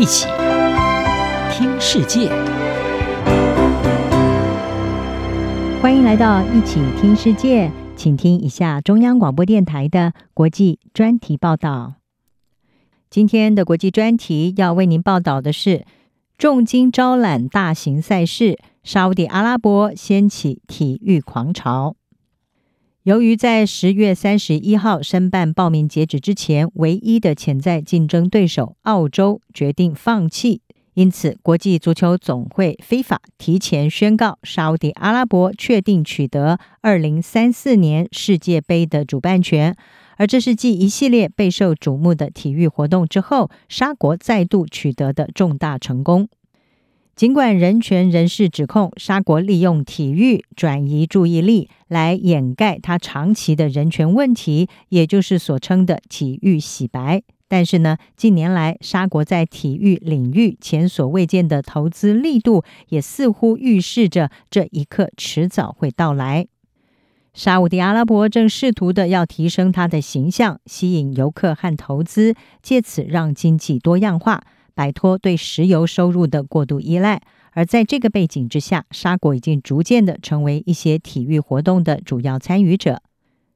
[0.00, 0.26] 一起
[1.52, 2.30] 听世界，
[5.82, 11.96] 欢迎来到一起听世界，请听一下中央广播电台的国际专题报道。
[13.10, 15.84] 今天的国际专题要为您报道的是：
[16.38, 21.96] 重金招揽大型赛事，沙乌地阿拉伯掀起体育狂潮。
[23.10, 30.60] 由于在十月三十一号申办报名截止之前，唯一的潜在竞争对手澳洲决定放弃，
[30.94, 39.74] 因此国际足球总会非法提前宣告，沙乌地阿拉伯确定取得二零三四年世界杯的主办权，
[40.16, 46.28] 而这是继一系列备受瞩目的体育活动之后，沙国再度取得的重大成功。
[47.20, 66.46] 尽管人权人士指控沙国利用体育转移注意力来掩盖他长期的人权问题，也就是所称的体育洗白，但是呢，近年来沙国在体育领域前所未见的投资力度，也似乎预示着这一刻迟早会到来。
[67.34, 74.42] 沙乌地阿拉伯正试图的要提升它的形象，吸引游客和投资，借此让经济多样化。
[74.80, 83.02] 摆脱对石油收入的过度依赖，而在这个背景之下，沙国已经逐渐的成为一些体育活动的主要参与者。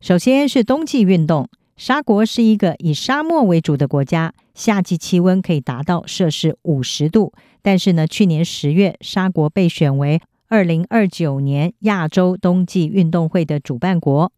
[0.00, 7.34] 首先是冬季运动，沙国是一个以沙漠为主的国家，夏季气温可以达到摄氏五十度。
[7.60, 14.32] 但是呢，去年十月，沙国被选为二零二九年亚洲冬季运动会的主办国，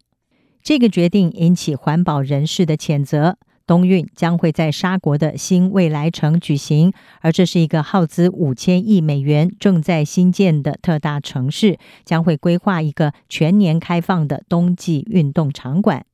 [0.64, 3.38] 这个决定引起环保人士的谴责。
[3.66, 16.04] 冬运将会在沙国的新未来城举行，而这是一个耗资五千亿美元、正在新建的特大城市，将会规划一个全年开放的冬季运动场馆。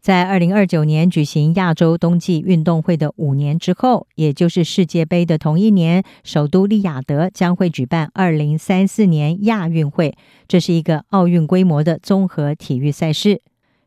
[0.00, 10.16] 在二零二九年举行亚洲冬季运动会的五年之后，也就是世界杯的同一年，首都利雅得将会举办二零三四年亚运会，
[10.48, 13.42] 这是一个奥运规模的综合体育赛事。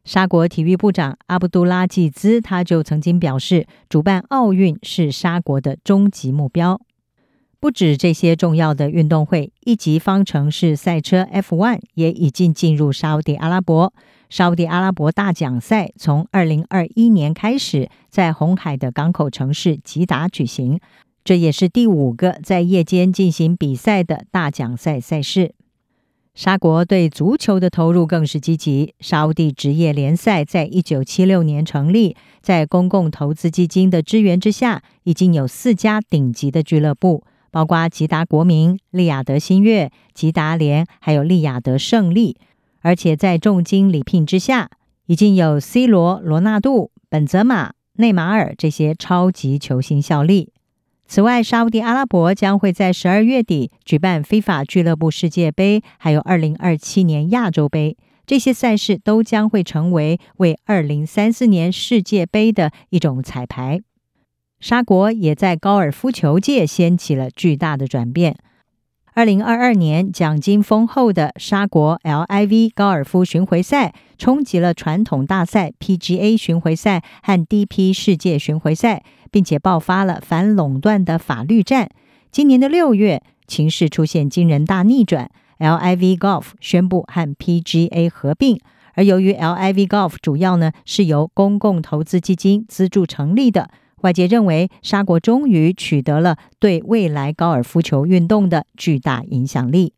[0.06, 6.80] 沙国体育部长阿卜杜拉季兹他就曾经表示，主办奥运是沙国的终极目标。
[7.60, 13.92] 不止这些重要的运动会，一级方程式赛车 F1 也已经进入沙乌地阿拉伯。
[14.30, 20.80] 沙乌地阿拉伯大奖赛从二零二一年开始在红海的港口城市吉达举行，
[21.24, 25.55] 这也是第五个在夜间进行比赛的大奖赛赛事。
[26.36, 28.94] 沙国对足球的投入更是积极。
[29.00, 42.36] 沙地职业联赛在一九七六年成立，在公共投资基金的支援之下，已经有四家顶级的俱乐部，包括吉达国民、利雅得新月、吉达联，还有利雅得胜利。
[42.82, 44.70] 而且在重金礼聘之下，
[45.06, 50.52] 已经有 C 罗、罗纳度、本泽马、内马尔这些超级球星效力。
[51.08, 57.96] 此外，沙乌地阿拉伯将会在十二月底举办非法俱乐部世界杯，还有二零二七年亚洲杯。
[58.26, 63.82] 这些赛事都将会成为为二零三四年世界杯的一种彩排。
[64.60, 68.36] 沙国也在高尔夫球界掀起了巨大的转变。
[69.14, 79.04] 二零二二年奖金丰厚的沙国 LIV 高尔夫巡回赛，冲击了传统大赛 PGA 巡回赛和 DP 世界巡回赛。
[79.32, 81.90] 并且爆发了反垄断的法律战。
[82.32, 88.60] 今年的六月，情势出现惊人大逆转，LIV Golf 宣布和 PGA 合并。
[88.94, 93.70] 而由于 LIV Golf 主要呢是由公共投资基金资助成立的，
[94.02, 99.94] 外界认为沙国终于取得了对未来高尔夫球运动的巨大影响力。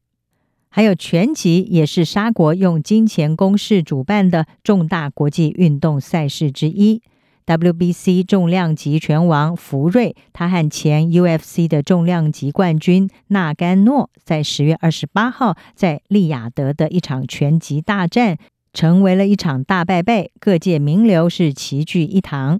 [0.69, 7.01] 还有拳击也是沙国用金钱攻势主办的重大国际运动赛事之一。
[7.47, 18.38] WBC 重量级拳王福瑞，他和前 UFC 的重量级冠军纳甘诺在十月二十八号在利雅得的一场拳击大战，
[18.74, 22.59] 成为了一场大败败，各界名流是齐聚一堂。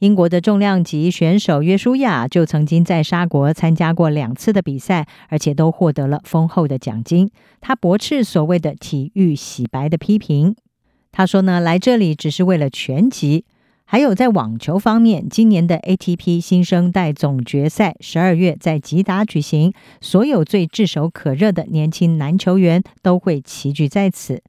[0.00, 7.30] 英国的重量级选手约书亚就曾经在沙国参加过两次的比赛，而且都获得了丰厚的奖金。
[7.60, 10.56] 他驳斥所谓的体育洗白的批评，
[11.12, 13.44] 他说呢，来这里只是为了拳击。
[13.94, 24.42] 还有在网球方面，今年的 ATP 新生代总决赛十二月在吉达举行，所有最炙手可热的年轻男球员都会齐聚在此。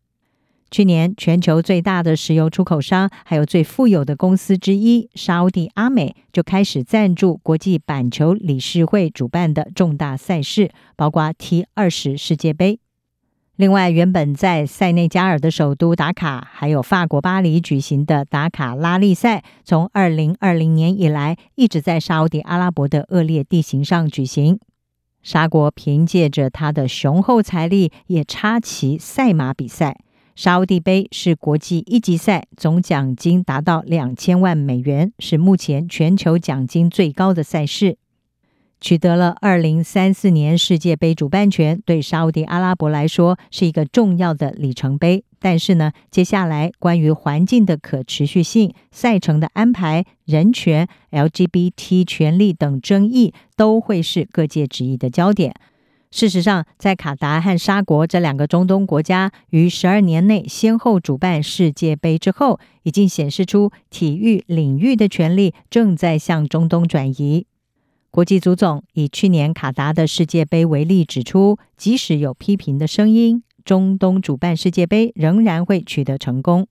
[0.71, 12.79] 去年，全球最大的石油出口商，还有最富有的公司之一沙乌地阿美，就开始赞助国际板球理事会主办的重大赛事，包括 T 二十世界杯。
[13.57, 24.59] 另外，原本在塞内加尔的首都达卡，还有法国巴黎举行的达卡拉力赛，从二零二零年以来一直在沙乌地阿拉伯的恶劣地形上举行。
[25.23, 29.95] 沙国凭借着他的雄厚财力，也插旗赛马比赛。
[30.35, 37.97] 沙乌地杯是国际一级赛，总奖金达到两千万美元，是目前全球奖金最高的赛事。
[38.85, 45.23] 取得了二零三四年世界杯主办权，对沙乌地阿拉伯来说是一个重要的里程碑。
[45.39, 55.55] 但是呢，接下来关于环境的可持续性、赛程的安排、人权、LGBT 权利等争议，都会是各界质疑的焦点。
[56.11, 67.47] 事实上，在卡达和沙国这两个中东国家于十二年内先后主办世界杯之后，已经显示出体育领域的权力正在向中东转移。
[68.15, 76.65] 国际足总以去年卡达的世界杯为例，指出，即使有批评的声音，中东主办世界杯仍然会取得成功。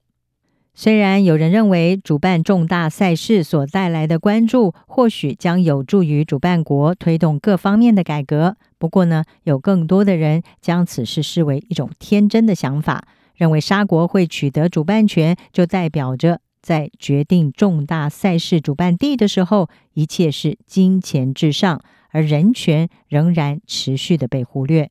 [0.72, 16.40] 虽然有人认为主办重大赛事所带来的关注，或许将有助于主办国推动各方面的改革，不过呢，有更多的人将此事视为一种天真的想法，认为沙国会取得主办权，就代表着。
[16.64, 24.90] 在决定重大赛事主办地的时候，一切是金钱至上，而人权仍然持续的被忽略。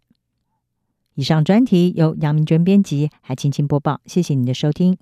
[1.15, 4.95] 以上专题由杨明娟编辑，还青青播报，谢谢您的收听。